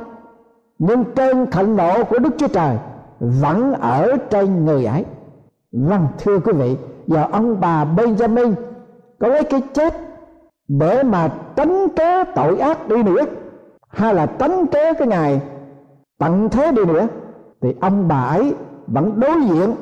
Nhưng 0.79 1.05
cơn 1.17 1.51
thịnh 1.51 1.77
nộ 1.77 2.05
của 2.05 2.19
Đức 2.19 2.31
Chúa 2.39 2.49
Trời 2.49 2.77
vẫn 3.21 3.73
ở 3.73 4.17
trên 4.31 4.65
người 4.65 4.85
ấy. 4.85 5.05
Vâng 5.73 6.09
thưa 6.19 6.39
quý 6.39 6.53
vị, 6.53 6.77
giờ 7.07 7.25
ông 7.33 7.61
bà 7.61 7.85
Benjamin 7.85 8.53
có 9.21 9.29
lấy 9.29 9.45
cái 9.45 9.63
chết 9.73 9.95
để 10.79 11.03
mà 11.03 11.29
tránh 11.57 11.89
kế 11.97 12.25
tội 12.25 12.59
ác 12.59 12.89
đi 12.89 13.03
nữa, 13.03 13.25
hay 13.89 14.15
là 14.15 14.27
tránh 14.27 14.67
kế 14.67 14.95
cái 14.95 15.09
ngày 15.09 15.41
tận 16.19 16.49
thế 16.49 16.73
đi 16.73 16.85
nữa, 16.85 17.07
thì 17.61 17.75
ông 17.81 18.09
bà 18.09 18.23
ấy 18.23 18.55
vẫn 18.87 19.21
đối 19.21 19.43
diện 19.43 19.75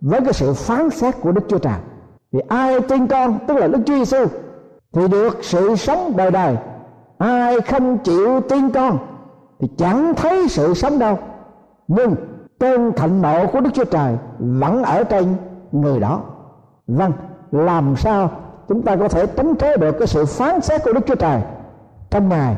với 0.00 0.20
cái 0.20 0.32
sự 0.32 0.52
phán 0.52 0.90
xét 0.90 1.14
của 1.20 1.32
Đức 1.32 1.40
Chúa 1.48 1.58
Trời. 1.58 1.74
Thì 2.32 2.38
ai 2.48 2.80
tin 2.80 3.06
con, 3.06 3.38
tức 3.46 3.56
là 3.56 3.66
Đức 3.66 3.78
Chúa 3.86 3.94
Giêsu 3.94 4.24
thì 4.92 5.08
được 5.08 5.38
sự 5.42 5.76
sống 5.76 6.12
đời 6.16 6.30
đời. 6.30 6.56
Ai 7.18 7.60
không 7.60 7.98
chịu 7.98 8.40
tin 8.40 8.70
con, 8.70 8.98
thì 9.60 9.68
chẳng 9.76 10.14
thấy 10.14 10.48
sự 10.48 10.74
sống 10.74 10.98
đâu. 10.98 11.18
Nhưng 11.88 12.14
cơn 12.60 12.92
thịnh 12.92 13.22
nộ 13.22 13.46
của 13.46 13.60
Đức 13.60 13.70
Chúa 13.74 13.84
Trời 13.84 14.16
vẫn 14.38 14.82
ở 14.82 15.04
trên 15.04 15.26
người 15.72 16.00
đó. 16.00 16.20
Vâng 16.86 17.12
làm 17.50 17.96
sao 17.96 18.30
chúng 18.68 18.82
ta 18.82 18.96
có 18.96 19.08
thể 19.08 19.26
tránh 19.26 19.54
tré 19.56 19.76
được 19.76 19.92
cái 19.98 20.06
sự 20.06 20.24
phán 20.24 20.60
xét 20.60 20.84
của 20.84 20.92
Đức 20.92 21.06
Chúa 21.06 21.14
Trời 21.14 21.40
trong 22.10 22.28
ngày, 22.28 22.56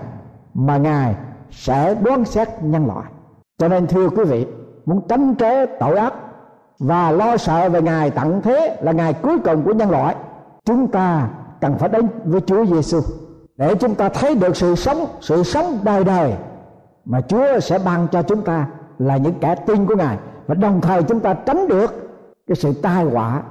mà 0.55 0.77
ngài 0.77 1.15
sẽ 1.51 1.95
đoán 1.95 2.25
xét 2.25 2.49
nhân 2.63 2.87
loại. 2.87 3.07
Cho 3.59 3.69
nên, 3.69 3.87
thưa 3.87 4.09
quý 4.09 4.25
vị, 4.25 4.47
muốn 4.87 5.01
tránh 5.09 5.35
tré 5.39 5.67
tội 5.67 5.97
ác 5.97 6.15
và 6.79 7.11
lo 7.11 7.37
sợ 7.37 7.69
về 7.69 7.83
ngài 7.83 8.11
tận 8.11 8.41
thế 8.43 8.77
là 8.81 8.93
ngày 8.93 9.13
cuối 9.13 9.39
cùng 9.39 9.63
của 9.63 9.73
nhân 9.73 9.91
loại, 9.91 10.17
chúng 10.65 10.89
ta 10.89 11.29
cần 11.61 11.79
phải 11.79 11.89
đến 11.89 12.09
với 12.25 12.41
Chúa 12.41 12.67
Giêsu 12.67 13.01
để 13.57 13.75
chúng 13.75 13.95
ta 13.95 14.09
thấy 14.09 14.35
được 14.35 14.57
sự 14.57 14.75
sống 14.75 15.07
sự 15.21 15.43
sống 15.43 15.79
đời 15.83 16.05
đời 16.05 16.33
mà 17.05 17.21
Chúa 17.21 17.61
sẽ 17.61 17.79
ban 17.79 18.09
cho 18.09 18.23
chúng 18.23 18.43
ta 18.43 18.67
là 18.99 19.17
những 19.17 19.35
kẻ 19.41 19.55
tin 19.55 19.87
của 19.87 19.97
Ngài. 19.97 20.19
Và 20.47 20.55
đồng 20.55 20.81
thời 20.81 21.03
chúng 21.03 21.21
ta 21.21 21.35
tránh 21.35 21.69
được 21.69 22.11
cái 22.47 22.57
sự 22.57 22.73
tai 22.73 23.05
họa 23.05 23.43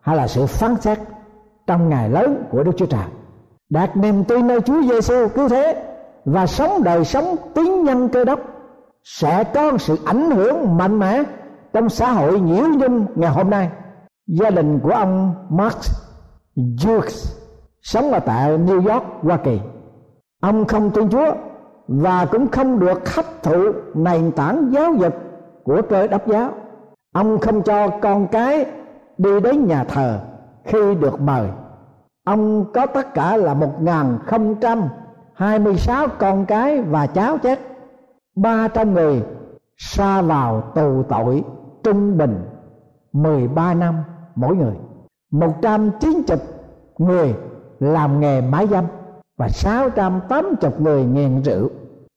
hay 0.00 0.16
là 0.16 0.26
sự 0.26 0.46
phán 0.46 0.76
xét 0.80 0.98
trong 1.66 1.88
ngày 1.88 2.10
lớn 2.10 2.44
của 2.50 2.62
Đức 2.62 2.72
Chúa 2.76 2.86
Trời. 2.86 3.04
Đạt 3.70 3.96
niềm 3.96 4.24
tin 4.24 4.46
nơi 4.46 4.60
Chúa 4.60 4.82
Giêsu 4.82 5.28
cứu 5.28 5.48
thế 5.48 5.82
và 6.24 6.46
sống 6.46 6.82
đời 6.82 7.04
sống 7.04 7.36
tín 7.54 7.84
nhân 7.84 8.08
cơ 8.08 8.24
đốc 8.24 8.40
sẽ 9.04 9.44
có 9.44 9.78
sự 9.78 9.98
ảnh 10.04 10.30
hưởng 10.30 10.76
mạnh 10.76 10.98
mẽ 10.98 11.22
trong 11.72 11.88
xã 11.88 12.12
hội 12.12 12.40
nhiễu 12.40 12.64
nhung 12.78 13.06
ngày 13.14 13.30
hôm 13.30 13.50
nay. 13.50 13.70
Gia 14.26 14.50
đình 14.50 14.80
của 14.82 14.90
ông 14.90 15.34
Mark 15.48 15.78
Jukes 16.56 17.36
sống 17.82 18.10
ở 18.12 18.18
tại 18.18 18.58
New 18.58 18.92
York, 18.92 19.04
Hoa 19.22 19.36
Kỳ. 19.36 19.60
Ông 20.42 20.64
không 20.64 20.90
tin 20.90 21.08
Chúa 21.10 21.34
và 21.88 22.26
cũng 22.30 22.50
không 22.50 22.78
được 22.78 23.14
hấp 23.14 23.42
thụ 23.42 23.72
nền 23.94 24.32
tảng 24.32 24.70
giáo 24.72 24.94
dục 24.94 25.14
của 25.64 25.82
cơ 25.88 26.06
đốc 26.06 26.26
giáo. 26.28 26.50
Ông 27.14 27.38
không 27.38 27.62
cho 27.62 27.88
con 27.88 28.26
cái 28.26 28.66
đi 29.18 29.40
đến 29.40 29.66
nhà 29.66 29.84
thờ 29.84 30.20
khi 30.66 30.94
được 30.94 31.20
mời. 31.20 31.48
Ông 32.24 32.64
có 32.74 32.86
tất 32.86 33.14
cả 33.14 33.36
là 33.36 33.54
một 33.54 33.82
ngàn 33.82 34.18
không 34.26 34.54
trăm 34.54 34.82
hai 35.34 35.58
mươi 35.58 35.76
sáu 35.76 36.06
con 36.18 36.46
cái 36.46 36.82
và 36.82 37.06
cháu 37.06 37.38
chết. 37.38 37.60
Ba 38.36 38.68
trăm 38.68 38.94
người 38.94 39.22
xa 39.76 40.22
vào 40.22 40.60
tù 40.60 41.02
tội 41.02 41.44
trung 41.84 42.18
bình 42.18 42.44
13 43.12 43.74
năm 43.74 43.94
mỗi 44.34 44.56
người. 44.56 44.74
190 45.30 46.38
người 46.98 47.34
làm 47.80 48.20
nghề 48.20 48.40
mái 48.40 48.66
dâm 48.66 48.84
và 49.36 49.48
680 49.48 50.70
người 50.78 51.04
nghiện 51.04 51.42
rượu. 51.42 51.68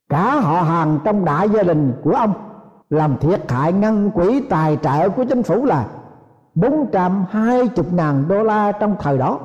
Cả 0.10 0.40
họ 0.40 0.62
hàng 0.62 1.00
trong 1.04 1.26
đại 1.26 1.50
gia 1.50 1.64
đình 1.64 1.94
của 2.04 2.12
ông. 2.12 2.34
Làm 2.90 3.18
thiệt 3.18 3.52
hại 3.52 3.74
ngân 3.74 4.12
quỹ 4.12 4.42
tài 4.50 4.78
trợ 4.82 5.10
của 5.10 5.24
chính 5.24 5.44
phủ 5.44 5.66
là 5.66 5.86
420 6.62 7.86
ngàn 7.92 8.28
đô 8.28 8.44
la 8.44 8.72
trong 8.72 8.96
thời 9.00 9.18
đó. 9.18 9.40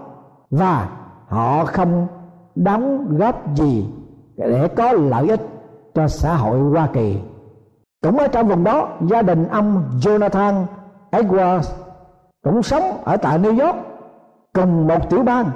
Và 0.50 0.88
họ 1.28 1.64
không 1.64 2.06
đóng 2.54 3.16
góp 3.18 3.54
gì 3.54 3.86
để 4.36 4.68
có 4.76 4.92
lợi 4.92 5.28
ích 5.28 5.40
cho 5.94 6.08
xã 6.08 6.34
hội 6.34 6.60
Hoa 6.60 6.88
Kỳ. 6.92 7.18
Cũng 8.02 8.18
ở 8.18 8.28
trong 8.28 8.48
vùng 8.48 8.64
đó, 8.64 8.88
gia 9.00 9.22
đình 9.22 9.48
ông 9.48 9.84
Jonathan 10.00 10.64
Edwards 11.10 11.72
cũng 12.44 12.62
sống 12.62 12.82
ở 13.04 13.16
tại 13.16 13.38
New 13.38 13.66
York 13.66 13.76
cùng 14.52 14.86
một 14.86 15.10
tiểu 15.10 15.22
bang 15.22 15.50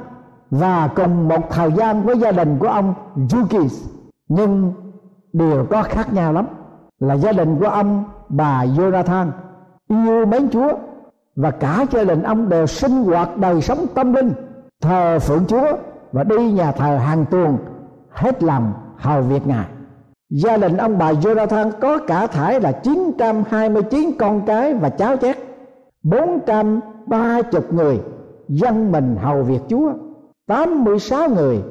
và 0.51 0.89
cùng 0.97 1.29
một 1.29 1.51
thời 1.51 1.73
gian 1.73 2.03
với 2.03 2.19
gia 2.19 2.33
đình 2.33 2.59
của 2.59 2.69
ông 2.69 2.95
Jukis 3.17 3.89
nhưng 4.29 4.73
điều 5.33 5.67
có 5.71 5.83
khác 5.83 6.13
nhau 6.13 6.33
lắm 6.33 6.47
là 7.01 7.15
gia 7.15 7.33
đình 7.33 7.59
của 7.59 7.69
ông 7.69 8.05
bà 8.29 8.65
Jonathan 8.65 9.31
yêu 9.89 10.27
mến 10.27 10.51
Chúa 10.51 10.73
và 11.39 11.51
cả 11.51 11.87
gia 11.91 12.05
đình 12.05 12.23
ông 12.23 12.49
đều 12.49 12.67
sinh 12.67 13.05
hoạt 13.05 13.37
đời 13.37 13.63
sống 13.63 13.87
tâm 13.95 14.13
linh, 14.13 14.33
thờ 14.81 15.19
phượng 15.19 15.45
Chúa 15.49 15.77
và 16.13 16.25
đi 16.25 16.53
nhà 16.53 16.73
thờ 16.73 16.97
hàng 16.97 17.25
tuần, 17.31 17.59
hết 18.11 18.43
lòng 18.43 18.73
hầu 18.97 19.23
việc 19.23 19.47
ngài. 19.47 19.67
Gia 20.31 20.57
đình 20.57 20.77
ông 20.77 20.99
bà 20.99 21.13
Jonathan 21.13 21.71
có 21.81 21.99
cả 22.07 22.27
thải 22.27 22.61
là 22.61 22.73
929 22.73 24.11
con 24.19 24.43
cái 24.47 24.75
và 24.75 24.89
cháu 24.89 25.17
chét 25.17 25.37
430 26.03 27.63
người 27.71 28.01
dân 28.49 28.93
mình 28.93 29.17
hầu 29.17 29.43
việc 29.43 29.61
Chúa 29.69 29.93
86 30.47 31.29
người 31.29 31.63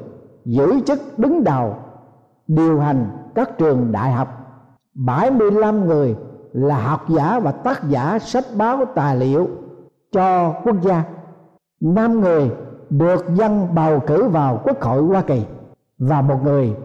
giữ 0.44 0.80
chức 0.86 1.18
đứng 1.18 1.44
đầu, 1.44 1.74
điều 2.46 2.80
hành 2.80 3.06
các 3.34 3.58
trường 3.58 3.92
đại 3.92 4.12
học 4.12 4.28
75 4.94 5.86
người 5.86 6.16
là 6.58 6.78
học 6.78 7.08
giả 7.08 7.40
và 7.40 7.52
tác 7.52 7.88
giả 7.88 8.18
sách 8.18 8.44
báo 8.56 8.84
tài 8.94 9.16
liệu 9.16 9.48
cho 10.12 10.54
quốc 10.64 10.76
gia. 10.82 11.04
Năm 11.80 12.20
người 12.20 12.50
được 12.90 13.24
dân 13.34 13.74
bầu 13.74 14.00
cử 14.06 14.28
vào 14.28 14.60
quốc 14.64 14.80
hội 14.80 15.02
Hoa 15.02 15.22
Kỳ 15.22 15.42
và 15.98 16.22
một 16.22 16.44
người 16.44 16.76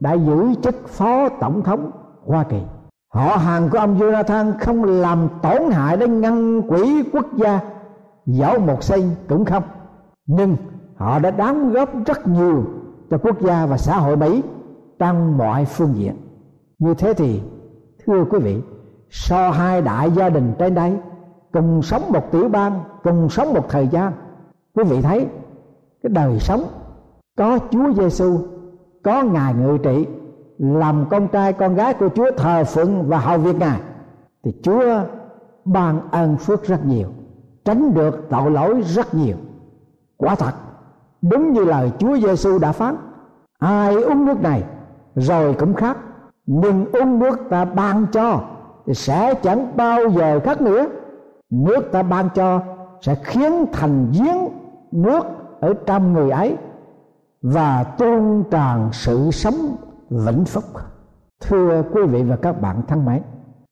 đã 0.00 0.12
giữ 0.12 0.54
chức 0.62 0.88
phó 0.88 1.28
tổng 1.28 1.62
thống 1.62 1.90
Hoa 2.26 2.44
Kỳ. 2.44 2.62
Họ 3.14 3.36
hàng 3.36 3.68
của 3.70 3.78
ông 3.78 3.98
Jonathan 3.98 4.52
không 4.60 4.84
làm 4.84 5.28
tổn 5.42 5.70
hại 5.70 5.96
đến 5.96 6.20
ngân 6.20 6.62
quỹ 6.68 7.02
quốc 7.12 7.26
gia, 7.36 7.60
dẫu 8.26 8.58
một 8.58 8.82
xây 8.82 9.10
cũng 9.28 9.44
không. 9.44 9.62
Nhưng 10.26 10.56
họ 10.96 11.18
đã 11.18 11.30
đóng 11.30 11.72
góp 11.72 11.88
rất 12.06 12.26
nhiều 12.28 12.64
cho 13.10 13.18
quốc 13.18 13.40
gia 13.40 13.66
và 13.66 13.76
xã 13.76 13.96
hội 13.96 14.16
Mỹ 14.16 14.42
trong 14.98 15.38
mọi 15.38 15.64
phương 15.64 15.94
diện. 15.94 16.16
Như 16.78 16.94
thế 16.94 17.14
thì, 17.14 17.42
thưa 18.06 18.24
quý 18.30 18.38
vị 18.38 18.62
so 19.10 19.50
hai 19.50 19.82
đại 19.82 20.10
gia 20.10 20.28
đình 20.28 20.52
trên 20.58 20.74
đây, 20.74 20.92
cùng 21.52 21.82
sống 21.82 22.02
một 22.12 22.32
tiểu 22.32 22.48
bang, 22.48 22.80
cùng 23.02 23.28
sống 23.28 23.54
một 23.54 23.68
thời 23.68 23.88
gian. 23.88 24.12
Quý 24.74 24.84
vị 24.84 25.02
thấy, 25.02 25.26
cái 26.02 26.10
đời 26.10 26.38
sống 26.38 26.64
có 27.36 27.58
Chúa 27.70 27.92
Giêsu 27.92 28.38
có 29.04 29.22
ngài 29.22 29.54
ngự 29.54 29.78
trị, 29.82 30.06
làm 30.58 31.04
con 31.10 31.28
trai 31.28 31.52
con 31.52 31.74
gái 31.74 31.94
của 31.94 32.08
Chúa 32.08 32.30
thờ 32.36 32.64
phượng 32.64 33.08
và 33.08 33.18
hầu 33.18 33.38
việc 33.38 33.56
ngài, 33.56 33.80
thì 34.44 34.52
Chúa 34.62 34.82
ban 35.64 36.10
ơn 36.10 36.36
phước 36.36 36.64
rất 36.64 36.86
nhiều, 36.86 37.08
tránh 37.64 37.94
được 37.94 38.26
tội 38.30 38.50
lỗi 38.50 38.82
rất 38.82 39.14
nhiều. 39.14 39.36
Quả 40.16 40.34
thật, 40.34 40.52
đúng 41.22 41.52
như 41.52 41.64
lời 41.64 41.92
Chúa 41.98 42.16
Giêsu 42.16 42.58
đã 42.58 42.72
phán, 42.72 42.96
ai 43.58 44.02
uống 44.02 44.26
nước 44.26 44.42
này 44.42 44.64
rồi 45.14 45.54
cũng 45.54 45.74
khát, 45.74 45.96
nhưng 46.46 46.86
uống 46.92 47.18
nước 47.18 47.38
ta 47.50 47.64
ban 47.64 48.06
cho 48.12 48.40
thì 48.88 48.94
sẽ 48.94 49.34
chẳng 49.34 49.76
bao 49.76 50.08
giờ 50.08 50.40
khác 50.40 50.60
nữa. 50.60 50.86
Nước 51.50 51.92
ta 51.92 52.02
ban 52.02 52.28
cho 52.34 52.60
sẽ 53.00 53.14
khiến 53.14 53.66
thành 53.72 54.12
giếng 54.12 54.48
nước 54.92 55.26
ở 55.60 55.74
trong 55.86 56.12
người 56.12 56.30
ấy 56.30 56.56
và 57.42 57.84
tuôn 57.84 58.44
tràn 58.50 58.88
sự 58.92 59.30
sống 59.30 59.76
vĩnh 60.10 60.44
phúc. 60.44 60.64
Thưa 61.40 61.82
quý 61.92 62.02
vị 62.02 62.22
và 62.22 62.36
các 62.36 62.60
bạn 62.60 62.82
thân 62.88 63.04
mến, 63.04 63.22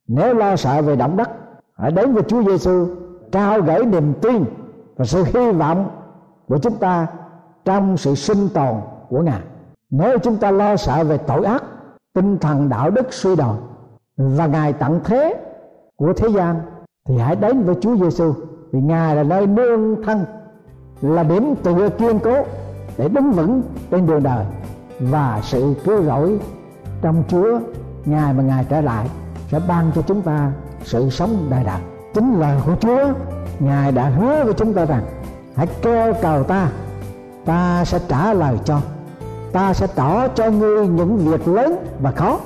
nếu 0.08 0.34
lo 0.34 0.56
sợ 0.56 0.82
về 0.82 0.96
động 0.96 1.16
đất, 1.16 1.30
hãy 1.78 1.90
đến 1.90 2.14
với 2.14 2.22
Chúa 2.22 2.42
Giêsu 2.42 2.86
trao 3.32 3.60
gửi 3.60 3.84
niềm 3.84 4.14
tin 4.22 4.44
và 4.96 5.04
sự 5.04 5.24
hy 5.24 5.52
vọng 5.52 5.90
của 6.48 6.58
chúng 6.58 6.76
ta 6.76 7.06
trong 7.64 7.96
sự 7.96 8.14
sinh 8.14 8.48
tồn 8.54 8.74
của 9.08 9.22
Ngài. 9.22 9.40
Nếu 9.90 10.18
chúng 10.18 10.36
ta 10.36 10.50
lo 10.50 10.76
sợ 10.76 11.04
về 11.04 11.18
tội 11.18 11.44
ác, 11.44 11.64
tinh 12.14 12.38
thần 12.38 12.68
đạo 12.68 12.90
đức 12.90 13.12
suy 13.12 13.36
đồi 13.36 13.56
và 14.16 14.46
ngài 14.46 14.72
tận 14.72 15.00
thế 15.04 15.34
của 15.96 16.12
thế 16.12 16.28
gian, 16.28 16.60
thì 17.08 17.18
hãy 17.18 17.36
đến 17.36 17.62
với 17.62 17.74
Chúa 17.80 17.96
Giêsu 17.96 18.34
vì 18.72 18.80
ngài 18.80 19.16
là 19.16 19.22
nơi 19.22 19.46
nương 19.46 20.02
thân, 20.04 20.24
là 21.02 21.22
điểm 21.22 21.54
tựa 21.62 21.88
kiên 21.88 22.18
cố 22.18 22.44
để 22.98 23.08
đứng 23.08 23.32
vững 23.32 23.62
trên 23.90 24.06
đường 24.06 24.22
đời 24.22 24.44
và 25.00 25.40
sự 25.42 25.74
cứu 25.84 26.02
rỗi 26.02 26.38
trong 27.02 27.22
Chúa 27.28 27.58
ngài 28.04 28.34
mà 28.34 28.42
ngài 28.42 28.64
trở 28.68 28.80
lại 28.80 29.10
sẽ 29.48 29.60
ban 29.68 29.90
cho 29.94 30.02
chúng 30.02 30.22
ta 30.22 30.52
sự 30.84 31.10
sống 31.10 31.46
đời 31.50 31.64
đời 31.64 31.80
chính 32.14 32.40
lời 32.40 32.56
của 32.66 32.74
Chúa, 32.80 33.12
ngài 33.60 33.92
đã 33.92 34.08
hứa 34.08 34.44
với 34.44 34.54
chúng 34.54 34.74
ta 34.74 34.84
rằng, 34.84 35.02
hãy 35.54 35.66
kêu 35.82 36.14
cầu 36.22 36.42
ta 36.42 36.68
ta 37.44 37.84
sẽ 37.84 37.98
trả 38.08 38.32
lời 38.32 38.58
cho, 38.64 38.80
ta 39.52 39.72
sẽ 39.72 39.86
tỏ 39.86 40.28
cho 40.28 40.50
ngươi 40.50 40.88
những 40.88 41.16
việc 41.16 41.48
lớn 41.48 41.76
và 42.00 42.10
khó 42.10 42.38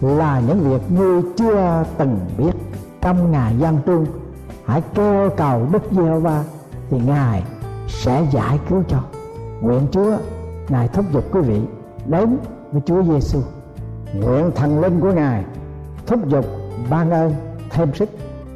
là 0.00 0.40
những 0.46 0.60
việc 0.60 0.90
ngươi 0.90 1.22
chưa 1.36 1.84
từng 1.98 2.18
biết. 2.38 2.52
Trong 3.00 3.32
ngày 3.32 3.54
gian 3.58 3.78
trung, 3.86 4.06
hãy 4.64 4.82
kêu 4.94 5.30
cầu 5.36 5.66
đức 5.72 5.82
giê 5.90 6.20
va 6.20 6.44
thì 6.90 6.98
ngài 7.06 7.42
sẽ 7.88 8.26
giải 8.32 8.58
cứu 8.68 8.82
cho. 8.88 8.98
Nguyện 9.60 9.86
chúa, 9.90 10.16
ngài 10.68 10.88
thúc 10.88 11.04
giục 11.12 11.24
quý 11.32 11.40
vị 11.40 11.60
đến 12.06 12.38
với 12.72 12.82
chúa 12.86 13.02
giêsu 13.02 13.40
nguyện 14.14 14.50
thần 14.54 14.80
linh 14.80 15.00
của 15.00 15.12
ngài 15.12 15.44
thúc 16.06 16.28
giục 16.28 16.44
ban 16.90 17.10
ơn 17.10 17.34
thêm 17.70 17.94
sức 17.94 18.08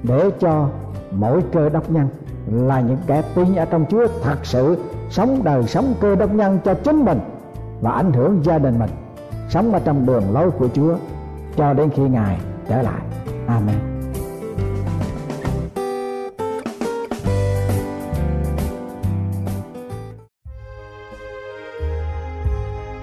để 0.02 0.30
cho 0.40 0.68
mỗi 1.10 1.42
cơ 1.52 1.68
đốc 1.68 1.90
nhân 1.90 2.08
là 2.52 2.80
những 2.80 2.98
kẻ 3.06 3.22
tin 3.34 3.54
ở 3.54 3.64
trong 3.64 3.84
Chúa 3.90 4.06
thật 4.22 4.38
sự 4.42 4.76
sống 5.10 5.40
đời 5.44 5.62
sống 5.62 5.94
cơ 6.00 6.16
đốc 6.16 6.34
nhân 6.34 6.58
cho 6.64 6.74
chính 6.74 7.04
mình 7.04 7.20
và 7.80 7.90
ảnh 7.90 8.12
hưởng 8.12 8.44
gia 8.44 8.58
đình 8.58 8.78
mình, 8.78 8.90
sống 9.48 9.72
ở 9.72 9.80
trong 9.84 10.06
đường 10.06 10.32
lối 10.32 10.50
của 10.50 10.68
Chúa 10.74 10.96
cho 11.56 11.74
đến 11.74 11.90
khi 11.96 12.02
Ngài 12.02 12.38
trở 12.68 12.82
lại. 12.82 13.00
Amen. 13.46 13.74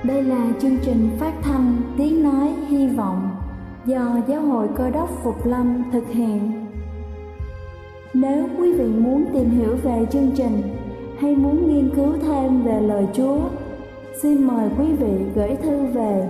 Đây 0.04 0.24
là 0.24 0.48
chương 0.62 0.78
trình 0.82 1.10
phát 1.20 1.34
thanh 1.42 1.82
Tiếng 1.98 2.24
Nói 2.24 2.54
Hy 2.68 2.88
Vọng 2.88 3.30
do 3.86 4.18
Giáo 4.28 4.42
hội 4.42 4.68
Cơ 4.76 4.90
đốc 4.90 5.10
Phục 5.24 5.46
Lâm 5.46 5.84
thực 5.92 6.10
hiện. 6.10 6.66
Nếu 8.14 8.48
quý 8.58 8.74
vị 8.74 8.86
muốn 8.86 9.26
tìm 9.34 9.50
hiểu 9.50 9.76
về 9.84 10.06
chương 10.12 10.32
trình 10.36 10.62
hay 11.20 11.36
muốn 11.36 11.74
nghiên 11.74 11.96
cứu 11.96 12.14
thêm 12.22 12.64
về 12.64 12.82
lời 12.82 13.08
Chúa, 13.14 13.40
xin 14.22 14.48
mời 14.48 14.70
quý 14.80 14.86
vị 14.94 15.26
gửi 15.36 15.56
thư 15.56 15.86
về 15.86 16.30